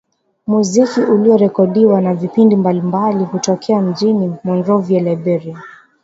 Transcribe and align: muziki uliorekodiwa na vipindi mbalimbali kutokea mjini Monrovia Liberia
muziki 0.47 0.99
uliorekodiwa 1.01 2.01
na 2.01 2.13
vipindi 2.13 2.55
mbalimbali 2.55 3.25
kutokea 3.25 3.81
mjini 3.81 4.35
Monrovia 4.43 5.01
Liberia 5.03 5.61